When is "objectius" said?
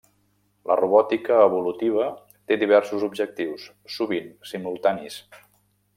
3.09-3.69